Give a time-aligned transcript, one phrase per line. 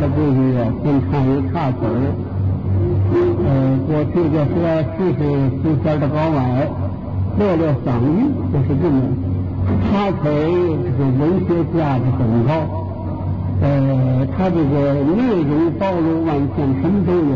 [0.00, 1.76] 的规矩啊，先唱一插曲。
[3.44, 3.50] 呃，
[3.86, 4.56] 过去就说
[4.96, 5.20] 试试
[5.60, 6.66] 四弦的高矮，
[7.36, 8.96] 练练嗓音，就是这么。
[9.84, 10.28] 插曲儿
[10.96, 12.50] 这个文学价值很高，
[13.60, 14.74] 呃，它这个
[15.14, 17.34] 内容包罗万象，什么都有。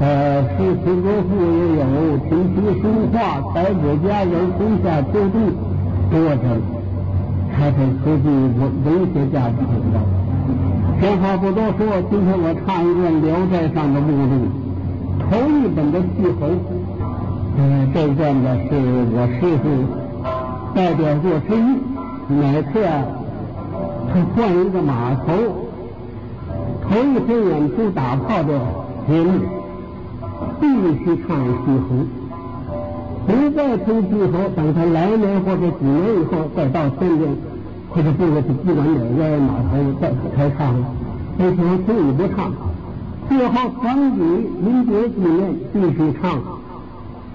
[0.00, 2.82] 呃，诗词歌赋也有，琴棋书
[3.12, 5.34] 画、百者佳人、春夏秋冬，
[6.10, 6.42] 多着。
[7.56, 9.96] 它是科技文文学价值很高。
[11.04, 14.48] 闲话不多说，今天我唱一段《聊斋》上的目录，
[15.20, 16.48] 头一本的戏猴。
[17.58, 18.70] 嗯，这一段呢是
[19.12, 19.84] 我师傅
[20.74, 21.76] 代表作之一。
[22.32, 23.04] 每次啊，
[24.08, 25.34] 他换一个码头，
[26.88, 28.58] 头一回演出打炮的
[29.06, 29.32] 节目。
[30.58, 30.66] 必
[31.04, 32.00] 须唱戏猴，
[33.26, 37.36] 不再唱戏猴，等他来年或者几年以后再到天津，
[37.90, 40.86] 或者不管不管哪个码头再开唱了，
[41.36, 42.52] 那时候可以不唱。
[43.28, 44.20] 最后团体
[44.62, 46.38] 民节纪念必须唱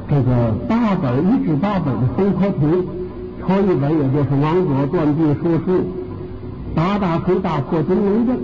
[0.07, 2.67] 这个八本一至八本的《风和图》，
[3.41, 5.83] 头一本也就是王佐断臂说书，
[6.75, 8.37] 打打锤大破金龙阵，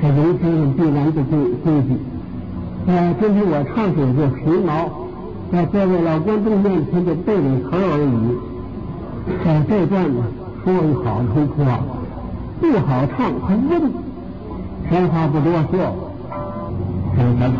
[0.00, 1.96] 这人生必然的规规矩。
[2.86, 4.88] 呃，今天我唱的就皮毛，
[5.52, 8.38] 在各位老观众面前就背点词而已。
[9.44, 10.22] 在这段呢，
[10.64, 10.72] 说
[11.04, 11.80] 好听话，
[12.60, 14.07] 不好唱还问。
[14.90, 16.12] 闲话不多说，
[17.38, 17.52] 咱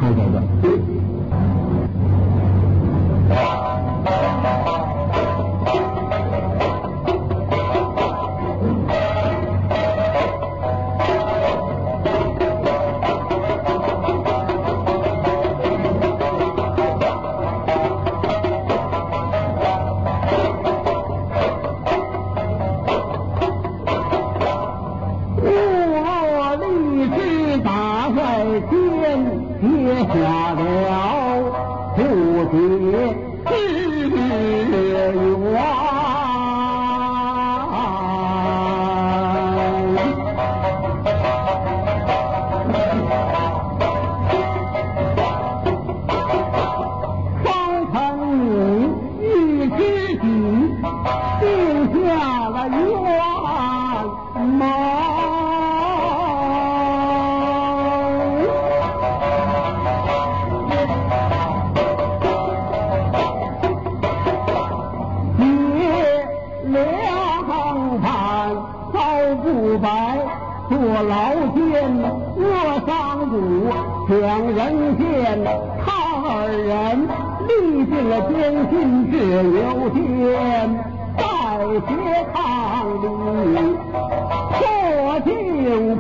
[77.91, 77.97] 咱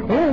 [0.06, 0.27] 唱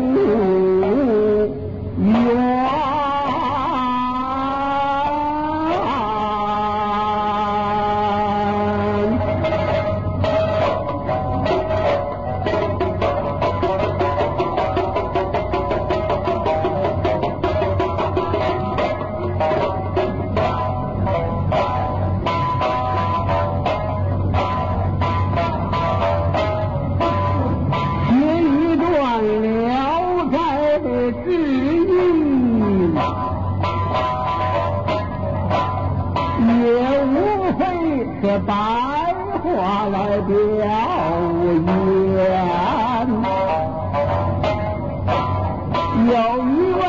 [46.25, 46.81] 有一位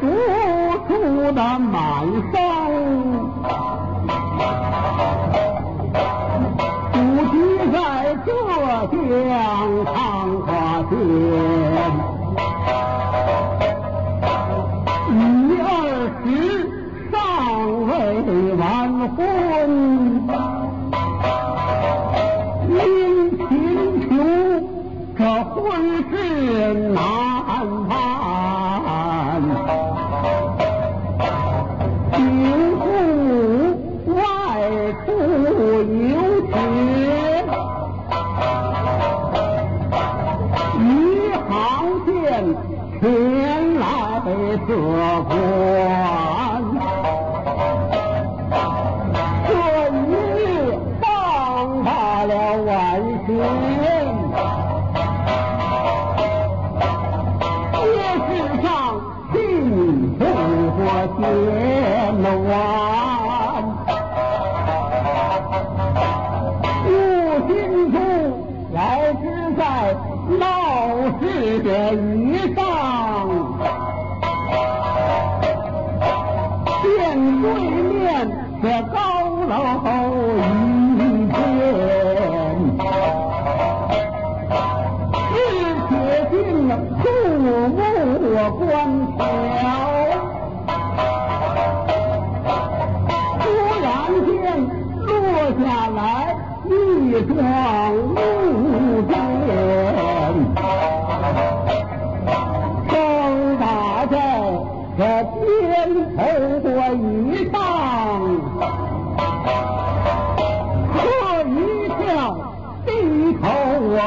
[0.00, 0.06] 读
[0.86, 2.38] 书的满生，
[6.92, 6.96] 不
[7.32, 7.34] 居
[7.72, 7.76] 在
[8.24, 8.30] 浙
[8.92, 9.92] 江长
[10.38, 10.46] 河
[10.88, 10.94] 县。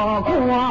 [0.02, 0.69] 我观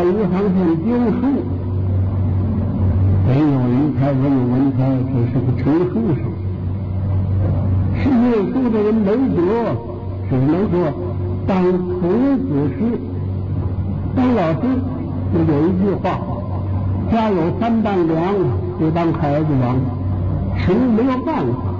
[0.00, 1.20] 到银行县丢书，
[3.28, 6.24] 没有人才，没有文才，只是个穷书生。
[8.00, 9.36] 是念书的人没辙，
[10.30, 10.90] 只能说
[11.46, 11.62] 当
[12.00, 12.00] 孔
[12.48, 12.98] 子师。
[14.16, 14.60] 当老师
[15.34, 16.18] 就有一句话：
[17.12, 18.34] 家有三担粮，
[18.80, 19.76] 就当孩子王。
[20.64, 21.74] 穷没有办法，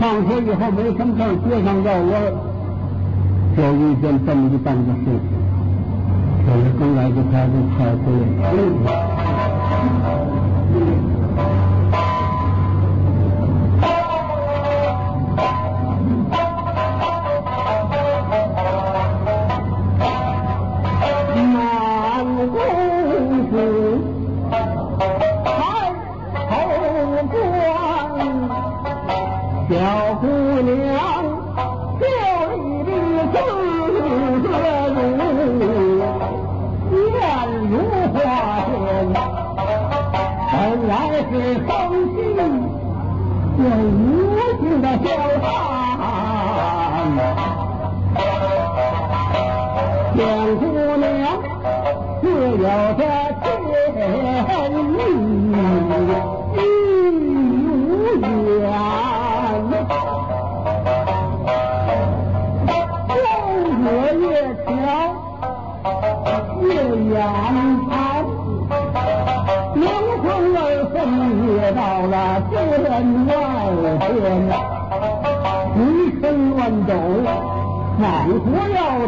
[0.00, 2.10] 放学以后没什么事，街上绕弯，
[3.56, 5.39] 就遇见这么一档子事情。
[6.50, 8.10] 就是刚来就开始开会，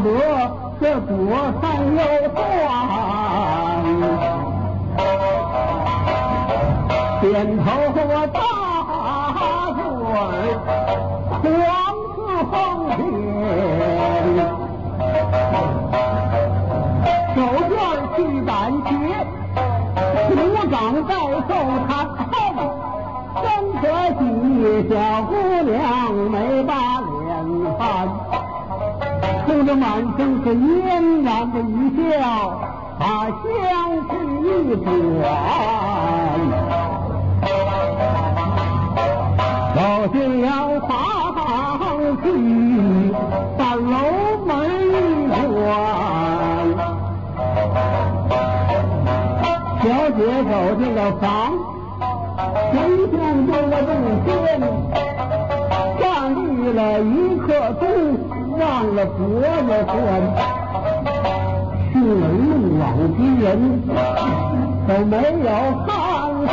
[0.02, 0.08] 得
[0.80, 1.10] 这左
[1.60, 1.62] 三
[1.94, 1.98] 右
[2.34, 2.38] 断。
[7.20, 7.24] 点
[7.56, 7.62] 头
[7.94, 8.40] 我大
[9.76, 9.80] 嘴
[10.12, 10.20] 儿，
[11.42, 11.46] 黄
[12.14, 12.18] 似
[12.50, 12.52] 风
[12.96, 12.98] 天。
[17.34, 17.38] 手
[17.70, 17.72] 绢
[18.16, 18.50] 去胆
[18.84, 18.90] 怯，
[20.28, 20.30] 鼓
[20.68, 20.72] 掌
[21.06, 21.10] 在
[21.48, 21.50] 后
[21.86, 22.32] 他看，
[23.42, 23.44] 真
[23.80, 23.82] 可
[24.18, 24.20] 惜
[24.90, 24.92] 小
[25.22, 25.30] 姑
[29.74, 32.60] 满身是嫣然的一笑，
[32.98, 33.42] 把香
[34.08, 34.10] 气
[34.44, 34.46] 一
[34.84, 34.86] 转。
[39.74, 39.78] 走
[40.12, 40.46] 进了
[40.86, 40.90] 房
[42.22, 42.24] 去，
[43.56, 43.90] 把楼
[44.46, 44.50] 门
[44.90, 45.56] 一关。
[49.82, 51.26] 小姐走进了房，
[52.70, 52.72] 前
[53.10, 53.12] 见
[53.46, 53.90] 这个洞
[54.24, 54.28] 天，
[55.98, 56.00] 站
[56.36, 56.38] 立
[56.72, 57.46] 了一刻
[57.80, 57.82] 钟，
[58.58, 60.62] 忘了脖子关。
[61.92, 63.82] 去路往之人
[64.88, 65.48] 都没有
[65.86, 65.90] 看
[66.48, 66.52] 见。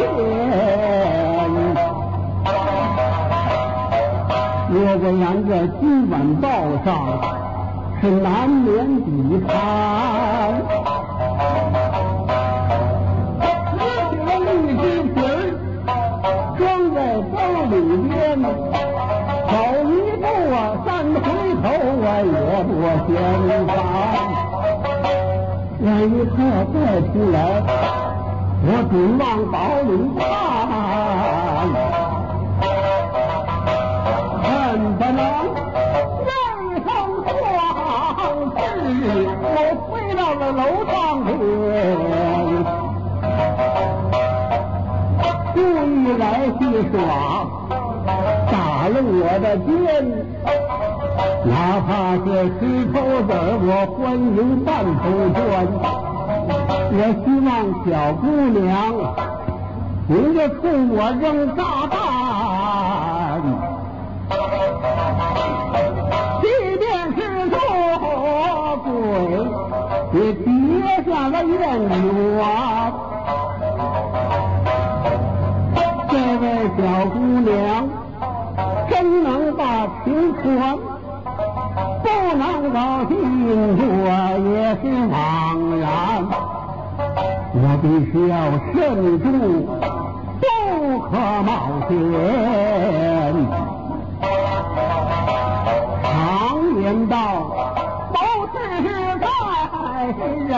[4.71, 6.47] 若果然这今晚报
[6.83, 6.89] 上
[8.01, 10.98] 是难免抵谈。
[22.19, 22.71] 啊，三回头啊，也不
[23.07, 23.17] 嫌
[23.65, 23.71] 烦。
[25.81, 27.37] 万一他要再出来，
[28.61, 29.55] 我准往包
[29.87, 30.21] 里看，
[34.43, 34.47] 恨
[34.97, 35.19] 不能
[36.25, 36.29] 为
[36.83, 36.87] 生
[37.23, 37.27] 壮
[38.55, 38.59] 志，
[39.41, 39.57] 我
[39.87, 40.61] 飞到了楼
[40.91, 40.93] 上
[41.25, 41.31] 去，
[45.53, 45.57] 故
[45.87, 46.23] 意来
[46.59, 46.61] 戏
[46.91, 46.97] 耍，
[48.51, 48.53] 打
[48.89, 49.67] 了我的肩。
[51.45, 52.25] 哪怕是
[52.59, 52.59] 石
[52.91, 53.31] 头子，
[53.61, 55.01] 我欢迎半头
[55.33, 55.39] 砖。
[56.91, 57.49] 我希望
[57.85, 58.69] 小姑娘，
[60.07, 61.97] 你就冲我扔炸弹，
[66.41, 66.43] 即
[66.77, 66.83] 便
[67.15, 67.17] 是
[67.49, 67.55] 做
[68.83, 68.89] 鬼，
[70.19, 70.45] 也别
[71.05, 71.89] 下了怨缘。
[76.09, 76.43] 这位
[76.75, 77.87] 小姑娘，
[78.89, 79.63] 真能把
[80.03, 80.88] 情传。
[82.71, 83.11] 高兴
[84.05, 84.09] 我
[84.53, 85.17] 也是枉
[85.79, 85.89] 然，
[87.53, 88.33] 我必须要
[88.71, 88.77] 慎
[89.19, 89.25] 重，
[90.39, 90.43] 不
[91.09, 91.11] 可
[91.43, 91.49] 冒
[91.87, 91.91] 险。
[96.03, 96.07] 常
[96.81, 97.13] 言道，
[98.13, 98.15] 谋
[98.53, 98.55] 事
[99.19, 99.25] 在
[100.47, 100.53] 人，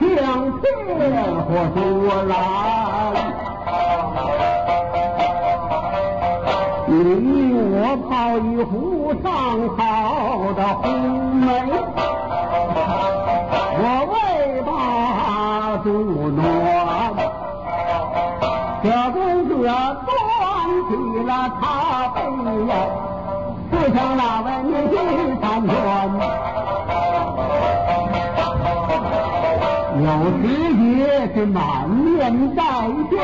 [0.00, 0.64] 相见
[1.44, 1.80] 何如
[2.28, 2.32] 来？
[6.88, 6.92] 你
[7.72, 7.76] 我
[8.08, 9.26] 泡一壶上
[9.76, 11.46] 好的红梅。
[31.56, 33.16] 满面带笑，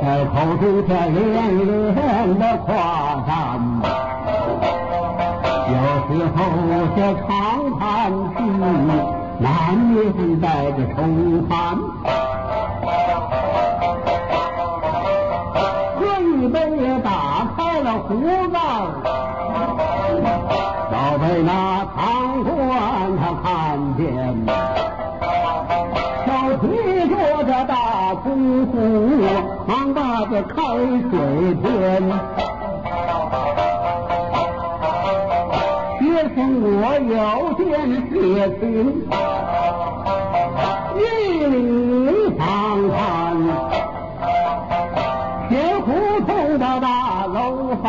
[0.00, 1.18] 在口中却连
[1.58, 2.68] 连的夸
[3.26, 3.30] 赞。
[5.68, 5.74] 有
[6.06, 7.28] 时候我却长
[7.80, 7.82] 叹
[8.36, 8.38] 气，
[9.40, 9.92] 难免
[10.40, 10.96] 带着愁
[11.48, 11.52] 烦。
[15.98, 17.10] 喝一杯也打
[17.56, 18.08] 开了壶
[18.52, 18.56] 盖，
[20.92, 21.50] 倒被那
[21.96, 21.98] 堂
[22.44, 22.50] 官
[23.18, 23.46] 他看
[23.96, 24.61] 见。
[30.40, 30.62] 开
[31.10, 32.02] 水天
[36.00, 36.74] 学生我
[37.04, 37.12] 有
[37.58, 37.64] 点
[38.08, 38.12] 血
[38.58, 38.62] 情
[40.96, 41.00] 一
[41.44, 41.54] 里
[42.38, 42.42] 长
[42.88, 42.96] 安
[45.50, 45.86] 前胡
[46.24, 47.36] 同的大楼
[47.82, 47.86] 房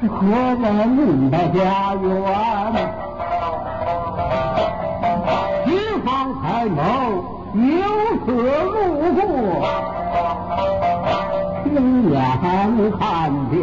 [0.00, 0.18] 是何
[0.56, 2.43] 着你的家园
[12.54, 13.56] 能看见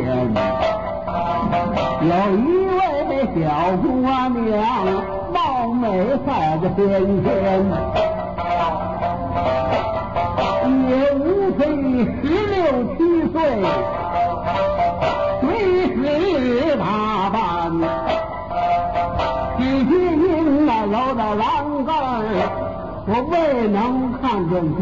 [2.02, 2.40] 有一
[2.78, 3.40] 位小
[3.78, 4.52] 姑娘，
[5.34, 5.38] 貌
[5.74, 5.84] 美
[6.26, 6.80] 赛个天
[7.24, 7.26] 仙，
[10.90, 11.22] 也无
[11.58, 11.60] 非
[12.06, 12.22] 十
[12.52, 12.58] 六
[12.98, 13.00] 七
[13.32, 13.36] 岁，
[15.42, 15.48] 女
[15.96, 15.96] 十
[16.78, 16.84] 打
[17.30, 17.36] 扮。
[19.58, 20.26] 只见您
[20.66, 21.42] 那搂着栏
[21.86, 21.90] 杆，
[23.08, 23.34] 我未
[23.70, 23.78] 能
[24.22, 24.82] 看见您。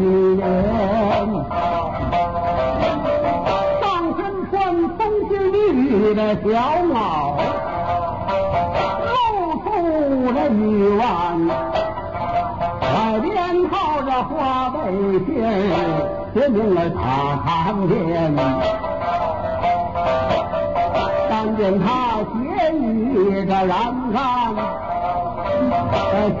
[6.14, 6.48] 的小
[6.82, 6.94] 袄，
[9.06, 9.10] 露
[9.62, 9.66] 出
[10.32, 11.02] 了玉腕。
[12.80, 13.30] 海边
[13.68, 14.78] 靠着花背
[15.24, 15.28] 心，
[16.34, 17.00] 写明了大
[17.44, 18.34] 长脸。
[21.28, 21.86] 但见他
[22.32, 22.34] 斜
[22.74, 24.18] 倚着栏杆，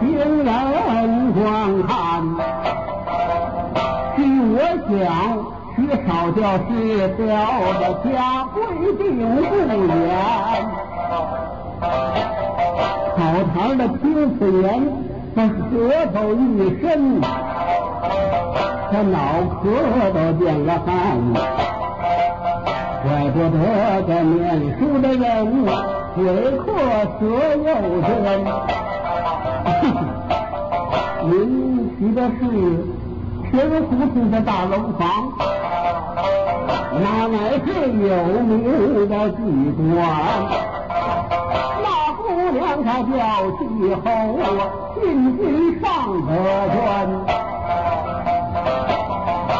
[0.44, 1.42] 人观
[1.86, 1.88] 看。
[4.16, 4.18] 据
[4.52, 4.58] 我
[4.90, 4.98] 想，
[5.76, 6.68] 缺少教师
[7.16, 7.24] 表
[7.80, 9.20] 的家规定不
[9.56, 10.12] 严，
[13.16, 13.18] 草
[13.54, 14.02] 堂的听
[14.38, 14.64] 此言。
[15.32, 15.52] 那舌
[16.12, 16.36] 头一
[16.80, 19.16] 伸，他脑
[19.62, 19.64] 壳
[20.12, 20.88] 都变了汗。
[23.02, 23.56] 怪不得
[24.06, 24.38] 这念
[24.76, 25.24] 书的人
[26.16, 26.18] 嘴
[26.58, 26.66] 阔
[27.18, 27.20] 舌
[27.56, 27.66] 又
[28.02, 28.08] 尖。
[31.30, 31.30] 您
[31.96, 32.40] 提的是
[33.50, 33.52] 平
[33.82, 35.02] 胡同的大楼房，
[36.92, 38.08] 那乃是有
[38.42, 38.50] 名
[39.08, 39.38] 的妓
[39.94, 39.94] 馆。
[42.52, 43.14] 娘她叫
[43.52, 43.58] 气
[44.02, 44.04] 候，
[44.96, 45.00] 进
[45.38, 45.40] 京
[45.80, 45.86] 上
[46.26, 46.28] 得
[46.74, 46.76] 专，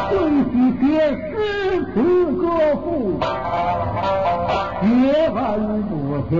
[0.09, 0.13] 对
[0.51, 0.81] 其写
[1.15, 1.25] 诗
[1.93, 1.95] 词
[2.33, 2.41] 歌
[2.83, 2.85] 赋，
[4.81, 4.85] 学
[5.33, 5.39] 问
[5.83, 5.89] 不
[6.29, 6.31] 浅，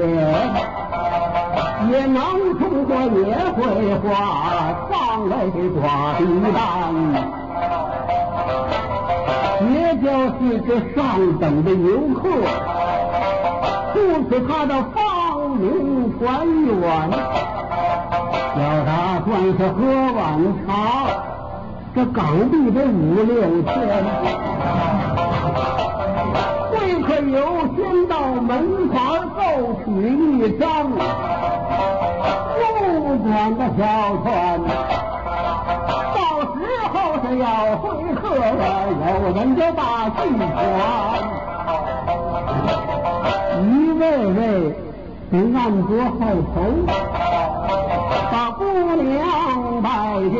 [1.90, 2.20] 也能
[2.60, 3.58] 中国也会
[4.00, 4.10] 画，
[4.90, 4.94] 上
[5.30, 5.82] 来的挂
[6.18, 6.20] 笔
[6.54, 6.60] 单，
[10.02, 12.28] 要是这上等的游客，
[13.94, 16.74] 故此他的芳名传远。
[18.58, 19.78] 要他算是喝
[20.18, 20.20] 碗
[20.66, 20.72] 茶，
[21.94, 23.70] 这港币得五六千。
[26.72, 26.74] 会
[27.04, 27.38] 可由
[27.76, 28.98] 先到门房
[29.36, 29.40] 奏
[29.86, 29.88] 取
[30.40, 30.90] 一张，
[32.58, 32.60] 不
[33.20, 33.80] 管的小
[34.24, 34.28] 船，
[37.38, 40.50] 要回客，有人就把戏传。
[43.64, 44.40] 一位位
[45.32, 46.20] 得按着后
[46.54, 46.56] 头，
[48.32, 48.60] 把姑
[49.02, 49.06] 娘
[49.82, 49.88] 拜
[50.30, 50.36] 见。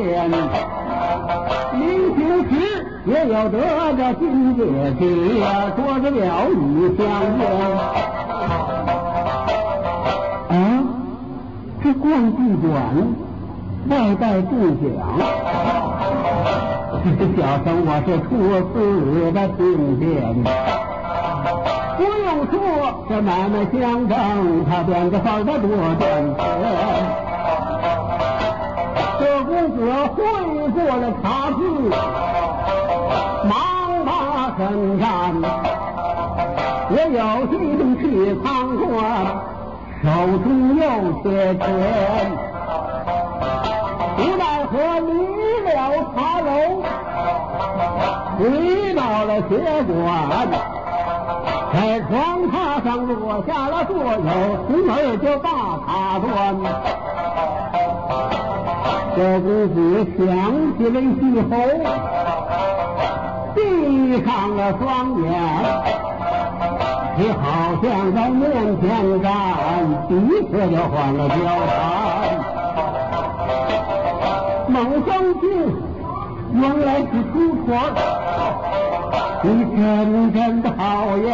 [1.74, 1.82] 临
[2.16, 2.52] 行时
[3.06, 3.56] 也有得
[3.98, 4.60] 着金戒
[5.00, 5.02] 指，
[5.76, 6.60] 说着了语
[6.98, 7.00] 相
[7.40, 7.42] 言。
[10.50, 10.54] 啊，
[11.82, 12.70] 这逛妓馆
[13.90, 14.52] 外带中
[14.82, 14.90] 奖，
[17.36, 18.30] 小生我是初
[18.72, 18.74] 次
[19.32, 19.60] 的听
[20.00, 20.06] 见。
[21.98, 22.56] 不用说，
[23.10, 24.14] 这买卖相争，
[24.70, 25.52] 他变着法儿多
[25.98, 26.02] 赚
[26.38, 26.40] 钱。
[29.20, 29.78] 这公子
[30.16, 30.18] 会
[30.70, 31.26] 过了茶
[31.58, 31.60] 具，
[33.50, 33.52] 忙
[34.06, 34.10] 把
[34.58, 34.60] 身
[35.00, 35.06] 站。
[36.94, 37.60] 我有心
[38.00, 38.04] 去
[38.44, 38.46] 参
[38.78, 39.00] 观，
[40.04, 40.06] 手
[40.44, 40.82] 中有
[41.24, 41.62] 些钱，
[49.42, 50.06] 回到了学馆。
[51.74, 52.12] 在床
[52.52, 54.30] 榻上落下了座右，
[54.68, 55.48] 从儿就把
[55.88, 56.26] 他端。
[59.16, 59.78] 这公子
[60.18, 60.20] 想
[60.78, 61.04] 起了以
[61.50, 61.52] 后，
[63.56, 63.60] 闭
[64.26, 64.84] 上了双
[65.22, 65.26] 眼，
[67.18, 67.42] 你好
[67.82, 68.42] 像在面
[68.82, 68.84] 前
[69.22, 69.30] 站，
[70.10, 70.12] 立
[70.52, 71.36] 刻就换了交
[71.72, 71.74] 谈。
[74.68, 74.76] 猛
[75.06, 75.44] 将军，
[76.54, 77.34] 原来是出
[77.66, 77.70] 错。
[79.44, 81.30] 你真真讨厌，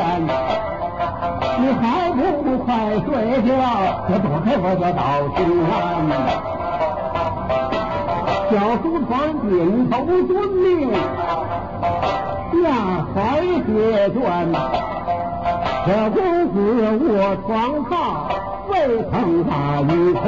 [1.60, 2.66] 你还不快
[3.06, 3.08] 睡
[3.44, 3.52] 觉？
[4.08, 5.00] 这躲开我就到
[5.36, 5.72] 心安。
[8.50, 9.12] 小书童
[9.50, 9.52] 点
[9.90, 9.94] 头
[10.24, 10.66] 遵命，
[12.54, 12.56] 下
[13.14, 13.18] 台
[13.66, 13.68] 写
[14.14, 14.18] 卷。
[15.86, 16.18] 这公
[16.54, 16.56] 子
[17.04, 17.12] 卧
[17.46, 17.52] 床
[17.90, 17.92] 榻，
[18.70, 18.74] 未
[19.12, 20.26] 曾打一穿，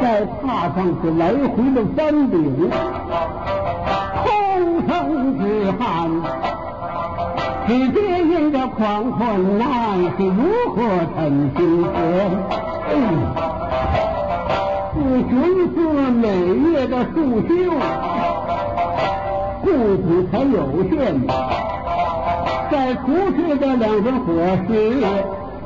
[0.00, 0.02] 在
[0.40, 0.42] 榻
[0.76, 2.70] 上是来回的翻顶。
[5.72, 6.10] 之汉，
[7.66, 9.66] 只接应着狂困难
[10.16, 10.42] 是如
[10.74, 10.82] 何
[11.14, 11.94] 成心田？
[14.94, 15.32] 自寻
[15.72, 15.74] 思
[16.10, 17.50] 每月的束修，
[19.62, 20.92] 故子才有限，
[22.70, 24.32] 在苦吃的两份伙
[24.68, 25.00] 食，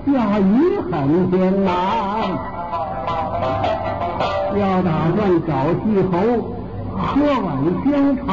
[0.07, 1.75] 下雨很艰难。
[4.59, 5.51] 要打算找
[5.85, 6.15] 季候，
[6.95, 7.05] 喝
[7.43, 7.47] 碗
[7.85, 8.31] 香茶。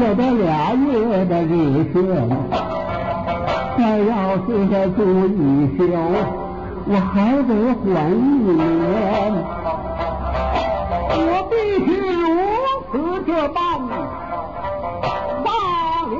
[0.00, 1.94] 这得俩月的日限，
[3.76, 4.12] 再要
[4.46, 5.38] 是再住一
[5.76, 5.78] 宿，
[6.86, 8.16] 我还得缓一
[8.48, 8.56] 年。
[11.12, 11.52] 我必
[11.84, 12.92] 须如此
[13.26, 13.58] 这般，
[15.44, 15.48] 大
[16.08, 16.14] 领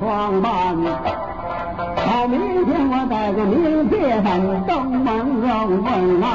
[0.00, 0.46] 装扮。
[1.94, 4.72] 到明天我带个明戒饭，登
[5.04, 5.06] 门
[5.42, 5.46] 问
[5.84, 6.26] 问安，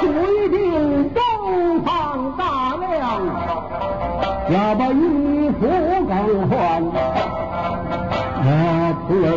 [0.00, 0.56] 不一定
[4.50, 5.66] 要把衣服
[6.08, 6.56] 更换。
[8.40, 8.48] 啊，
[9.06, 9.28] 徒儿，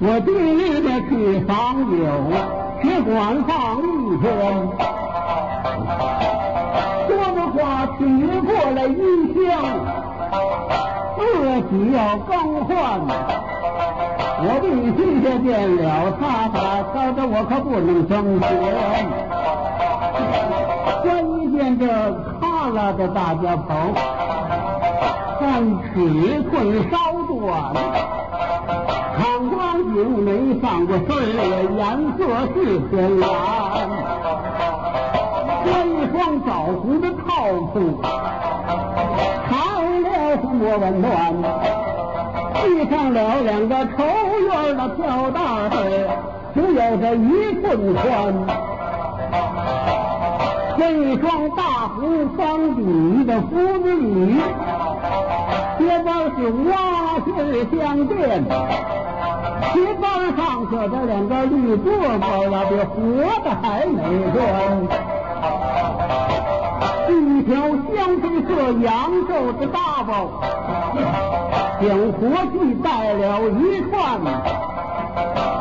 [0.00, 1.10] 我第一个去
[1.46, 1.50] 访
[1.96, 2.04] 友，
[2.82, 3.84] 只管放一
[4.18, 4.24] 天。
[7.06, 7.56] 说的话
[7.96, 7.98] 取
[8.44, 8.92] 过来一
[9.34, 9.40] 箱。
[11.18, 11.22] 自
[11.70, 12.30] 己要更
[12.66, 12.74] 换，
[14.38, 14.64] 我必
[14.96, 15.82] 须先见了
[16.20, 16.20] 他，
[16.92, 18.44] 否则我可不能争钱。
[21.02, 21.04] 关
[21.52, 21.82] 键这
[22.70, 23.74] 拉的大家跑，
[25.40, 26.96] 但尺寸稍
[27.28, 27.74] 短，
[29.16, 29.56] 看光
[29.94, 30.28] 景没
[30.60, 31.08] 上过色
[31.76, 31.80] 颜
[32.16, 32.20] 色
[32.54, 32.54] 是
[32.88, 33.26] 偏蓝，
[35.64, 36.50] 穿一双枣
[36.80, 37.24] 红的套
[37.72, 37.74] 裤。
[39.48, 39.52] 长
[40.02, 40.06] 了
[40.58, 41.08] 我温暖，
[42.62, 43.96] 系上了两个绸
[44.50, 45.00] 缎的飘
[45.30, 45.38] 带，
[46.54, 47.24] 只有这一
[47.62, 48.04] 寸宽。
[50.78, 50.82] 这
[51.16, 51.24] 双
[51.56, 51.62] 大
[52.36, 54.36] 红方底的夫子里，
[55.78, 56.36] 鞋帮是
[56.68, 56.70] 挖
[57.24, 57.26] 线
[57.70, 58.44] 相间，
[59.72, 60.04] 鞋帮
[60.36, 62.20] 上刻的两个绿镯子
[62.50, 62.94] 那比活
[63.42, 63.96] 的还美
[64.34, 64.38] 观。
[67.08, 68.50] 一条香妃色
[68.82, 68.92] 扬
[69.26, 70.28] 州的大包，
[71.80, 72.20] 将活
[72.52, 73.96] 计带了一串，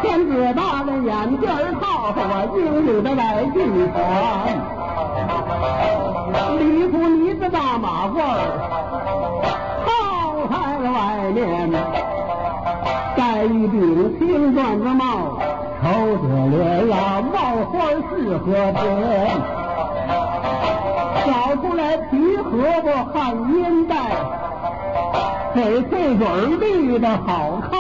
[0.02, 1.48] 天子大的眼镜
[1.80, 3.56] 套上我英勇的来进
[3.94, 3.96] 船，
[6.58, 8.16] 里夫呢子大马褂
[9.86, 9.88] 套
[10.50, 10.98] 在了外
[11.32, 11.72] 面，
[13.16, 15.38] 戴一顶青缎子帽，
[15.82, 15.84] 瞅
[16.18, 16.58] 着脸
[16.92, 16.96] 啊，
[17.34, 17.36] 帽
[17.72, 17.74] 花
[18.10, 18.82] 似和天。
[21.26, 22.52] 找出来皮荷
[22.84, 23.96] 包汉烟袋，
[25.56, 26.26] 给这嘴
[26.60, 27.74] 绿的好看。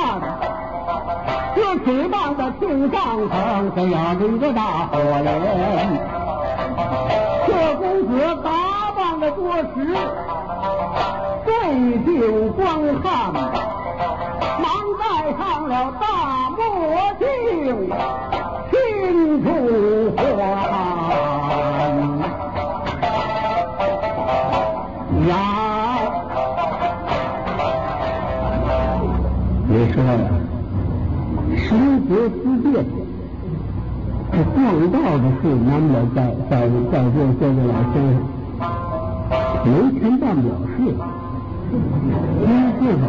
[1.55, 5.31] 这嘴巴的青上层，这压着一个大火莲。
[7.47, 7.74] 这
[9.45, 9.63] 多时，
[11.45, 11.53] 最
[12.03, 12.09] 近
[12.53, 13.31] 光看，
[14.59, 14.65] 忙
[14.97, 15.03] 戴
[15.37, 16.03] 上了大
[16.49, 16.57] 墨
[17.19, 17.27] 镜，
[18.71, 18.73] 清
[19.43, 19.45] 楚
[20.17, 20.19] 花。
[25.27, 25.31] 呀，
[29.67, 30.09] 你说呀，
[31.55, 31.69] 生
[32.01, 32.73] 活之变，
[34.31, 34.57] 这逛
[34.89, 36.17] 道的事难不了在
[36.49, 36.51] 在
[36.91, 38.17] 在座各位老先生，
[39.65, 40.77] 没钱办不了事。
[42.41, 42.45] 没
[42.77, 43.03] 事吧？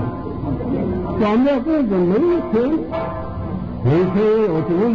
[1.21, 2.12] 咱这辈子没
[2.51, 2.55] 钱，
[3.85, 4.92] 没钱也有主意，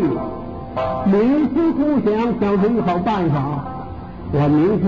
[1.08, 1.13] 冥
[1.54, 3.36] 思苦想，想出一好办法。
[4.34, 4.86] 我明天，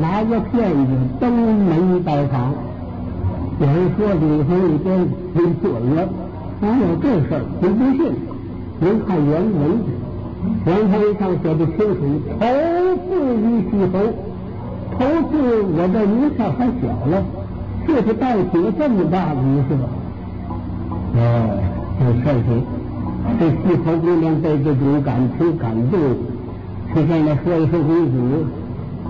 [0.00, 2.52] 拿个片子登门拜访。
[3.60, 4.88] 有人说李峰一边
[5.34, 6.08] 听准了，
[6.60, 7.36] 哪有这事儿？
[7.60, 8.00] 您不信？
[8.80, 9.60] 您看原文，
[10.64, 12.00] 原文上写的清楚：
[12.38, 12.42] 头
[13.04, 13.94] 次于西侯，
[15.00, 15.32] 头次
[15.62, 17.24] 我这名下还小了，
[17.86, 19.74] 这是带起这么大的一个。
[21.16, 21.18] 哦，
[21.98, 22.48] 这事情，
[23.40, 25.98] 这西侯姑娘被这种感情感动，
[26.94, 28.44] 就向他说一声公主。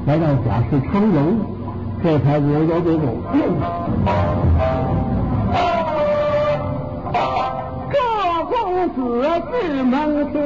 [0.06, 1.40] 来到贾氏昌荣，
[2.04, 3.04] 这才我有这种。
[7.90, 7.96] 这
[8.46, 8.54] 公
[8.94, 8.96] 子
[9.50, 9.92] 至门
[10.32, 10.38] 前，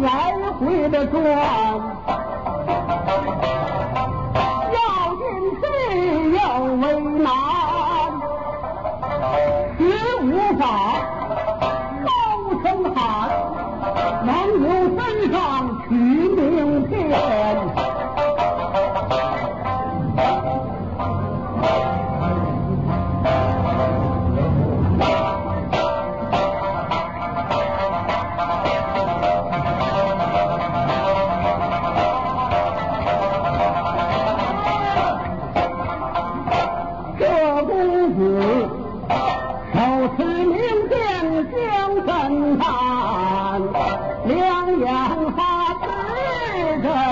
[0.00, 1.71] 来回的转，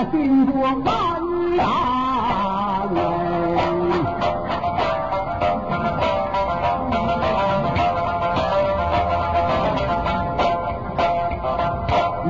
[0.09, 0.87] 心多烦
[1.57, 1.61] 恼
[2.93, 2.97] 嘞，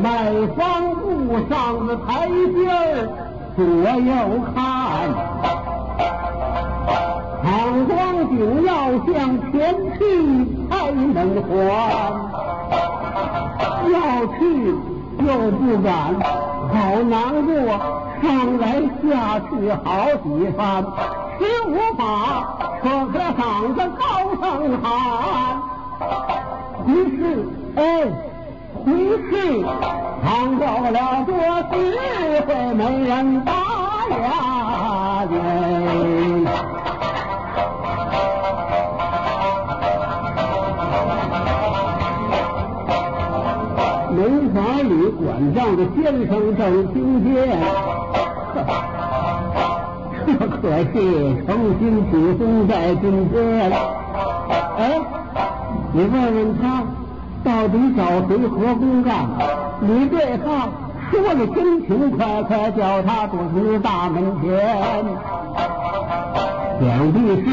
[0.01, 0.05] 卖
[0.57, 0.59] 方
[0.95, 1.51] 不上
[1.87, 2.59] 的台阶，
[3.55, 4.11] 左右
[4.53, 4.55] 看，
[7.41, 7.47] 好
[7.87, 7.91] 光
[8.29, 8.69] 景要
[9.05, 9.15] 向
[9.51, 9.53] 前
[9.97, 9.99] 去
[10.69, 11.49] 才能还，
[13.91, 13.95] 要
[14.37, 14.39] 去
[15.19, 15.89] 又不敢。
[16.73, 17.53] 好难过，
[18.21, 19.51] 上来下去
[19.83, 19.85] 好
[20.23, 20.85] 几番，
[21.37, 22.01] 却无法
[22.81, 23.41] 扯开嗓
[23.73, 24.01] 子高
[24.39, 24.41] 声
[24.81, 24.83] 喊。
[26.87, 27.19] 于是，
[27.75, 27.81] 哎，
[28.85, 28.89] 于
[29.29, 29.31] 是
[30.23, 31.29] 唱到了多
[31.71, 31.73] 时，
[32.47, 33.51] 会没人搭
[34.09, 34.15] 理！
[44.11, 47.57] 门房里管账的先生正听见，
[50.25, 50.93] 这可是
[51.45, 53.71] 诚心起风在今天。
[54.77, 54.99] 哎，
[55.93, 56.83] 你问问他，
[57.43, 59.25] 到底找谁合公干？
[59.79, 60.69] 你对他
[61.09, 64.49] 说的真情，快快叫他躲进大门前。
[66.81, 67.49] 想必是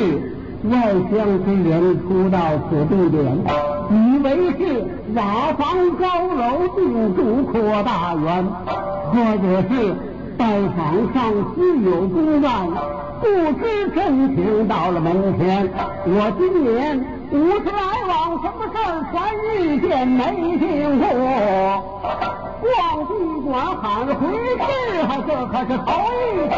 [0.70, 0.76] 外
[1.10, 3.16] 乡之人初到此地点。
[3.90, 4.26] 以为
[4.58, 5.22] 是瓦
[5.56, 8.44] 房高楼定住扩大园，
[9.10, 9.94] 或者是
[10.36, 10.44] 拜
[10.76, 10.78] 访
[11.14, 12.68] 上司有公办，
[13.20, 13.26] 不
[13.58, 15.72] 知真情到了门前。
[16.04, 19.16] 我今年五十来往，什么事儿全
[19.56, 20.20] 遇见没
[20.58, 21.04] 听过。
[22.60, 22.68] 逛
[23.06, 23.10] 地
[23.46, 23.48] 馆
[23.80, 24.12] 喊回
[24.58, 24.62] 事，
[25.08, 25.86] 还这可是头
[26.34, 26.56] 一天。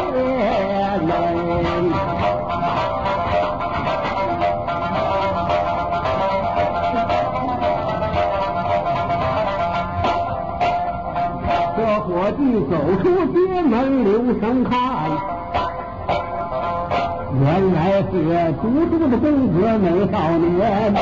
[12.41, 14.73] 一走出街门，留神看，
[17.39, 18.11] 原来是
[18.61, 20.93] 读书的公子美少年。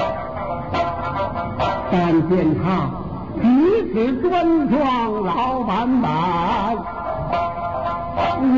[1.92, 2.90] 但见他
[3.42, 3.44] 举
[3.94, 4.78] 止端庄，
[5.24, 6.12] 老板板，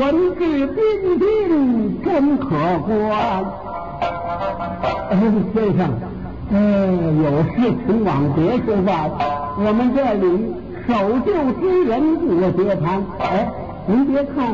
[0.36, 0.76] 质彬
[1.20, 2.90] 彬，真可观。
[5.54, 5.80] 先生，
[6.50, 6.56] 呃，
[7.22, 7.54] 有事
[7.86, 9.10] 请往别处办，
[9.56, 10.61] 我们这里。
[10.86, 10.92] 守
[11.24, 13.48] 旧之人不接盘，哎，
[13.86, 14.52] 您别看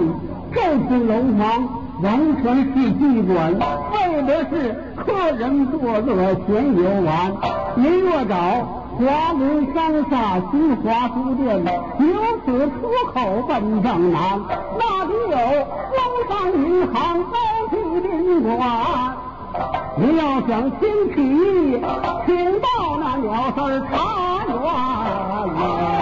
[0.52, 1.68] 这是楼房，
[2.02, 3.54] 完全是妓馆，
[3.92, 7.32] 为的是客人作乐闲游玩。
[7.76, 8.34] 您若找
[8.98, 11.64] 华门商厦新华书店，
[11.98, 12.06] 由
[12.44, 12.72] 此出
[13.12, 13.16] 口
[13.48, 14.40] 奔正南，
[14.78, 15.36] 那里有
[15.94, 17.36] 工商银行高
[17.70, 18.50] 级宾馆。
[19.96, 21.16] 您要想听起，
[22.26, 22.66] 请到
[23.00, 23.94] 那鸟丝茶
[24.46, 25.97] 园。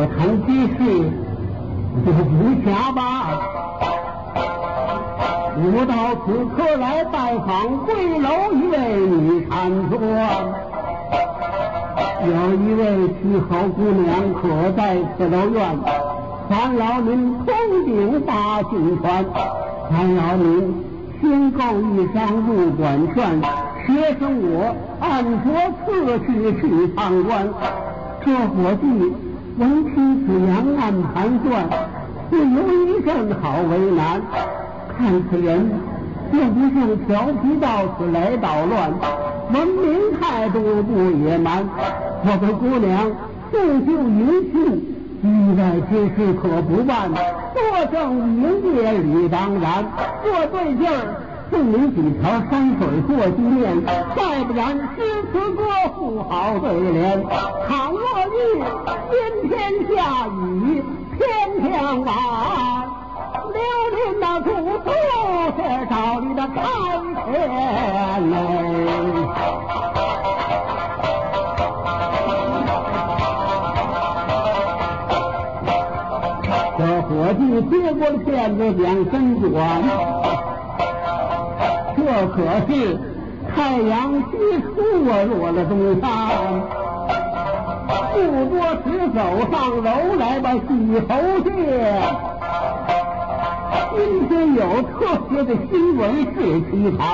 [0.00, 0.78] 我谈之事
[2.06, 3.02] 就不假吧？
[5.56, 9.50] 我到此刻来拜访贵楼一位女禅
[9.90, 9.98] 庄，
[12.28, 15.76] 有一位七好姑娘可在此楼院，
[16.48, 17.52] 烦劳您通
[17.84, 19.24] 禀大信传，
[19.90, 20.74] 烦劳您
[21.20, 23.40] 先购一张入馆券，
[23.84, 25.50] 学生我按着
[25.84, 27.48] 次序去参观。
[28.24, 28.86] 这伙计
[29.58, 31.68] 闻听此言，暗盘算，
[32.30, 34.22] 不由一阵好为难。
[34.96, 35.68] 看此人
[36.32, 37.68] 又不像调皮到
[37.98, 38.92] 此来捣乱，
[39.52, 41.64] 文明态度不野蛮。
[42.22, 43.10] 我的姑娘
[43.50, 44.62] 送旧迎亲，
[45.24, 45.26] 意
[45.58, 47.10] 外之事可不办。
[47.52, 49.84] 作证营业理当然，
[50.22, 51.27] 做对劲儿。
[51.50, 53.82] 送你几条山水做纪念，
[54.14, 54.96] 再不然诗
[55.32, 55.64] 词歌
[55.96, 57.24] 赋好对联。
[57.66, 58.38] 倘若遇
[59.12, 59.16] 阴
[59.48, 59.52] 天
[59.96, 60.84] 下雨，
[61.16, 61.20] 天
[61.62, 61.72] 天
[62.04, 62.14] 晚，
[63.52, 63.58] 留
[63.94, 64.92] 您那祖宗
[65.56, 65.58] 是
[65.88, 66.56] 找你的开
[67.24, 67.26] 天
[68.30, 68.32] 嘞。
[76.78, 79.14] 这伙计接过了片子，两身
[79.52, 79.58] 转。
[81.98, 82.36] 这可
[82.68, 82.96] 是
[83.54, 84.30] 太阳西
[84.62, 86.06] 出啊，落了东山。
[88.12, 89.18] 不多时，走
[89.50, 90.60] 上楼来吧，洗
[91.08, 91.10] 头
[91.42, 91.50] 去。
[93.96, 94.96] 今天有特
[95.28, 96.02] 别的新闻
[96.34, 97.06] 是奇谈，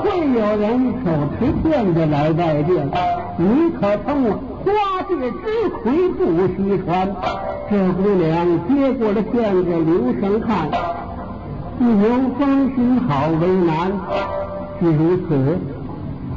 [0.00, 2.88] 会有人手持剑子来拜见，
[3.36, 6.88] 你可曾花界之魁不虚传？
[7.68, 10.68] 这姑娘接过了剑子，留神看。
[11.80, 11.96] 不由
[12.38, 13.90] 芳心好为难，
[14.78, 15.58] 既如此，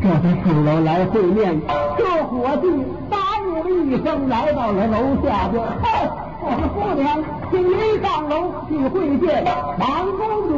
[0.01, 1.59] 这才上楼来会面。
[1.97, 2.71] 这伙计
[3.09, 5.61] 答应了一声，来到了楼下边。
[5.81, 6.07] 嗨，
[6.39, 9.43] 我的姑娘，请您上楼去会见。
[9.79, 9.85] 王
[10.17, 10.49] 公子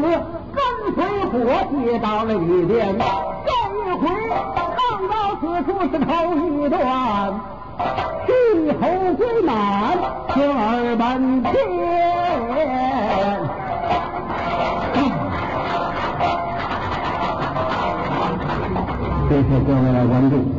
[0.54, 0.62] 跟
[0.94, 1.34] 随伙
[1.72, 2.96] 计到了里边，
[3.44, 4.08] 这一回。
[4.78, 4.78] 唱
[5.10, 6.08] 到此处是头
[6.46, 6.80] 一段，
[8.28, 8.82] 最后
[9.16, 9.98] 归满
[10.30, 11.52] 十二半天。
[19.36, 20.55] 谢谢各位来观众。